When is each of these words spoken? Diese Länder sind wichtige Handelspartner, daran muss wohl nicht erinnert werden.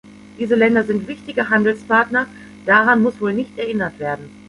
Diese 0.39 0.55
Länder 0.55 0.83
sind 0.83 1.07
wichtige 1.07 1.49
Handelspartner, 1.49 2.25
daran 2.65 3.03
muss 3.03 3.21
wohl 3.21 3.33
nicht 3.35 3.55
erinnert 3.59 3.99
werden. 3.99 4.31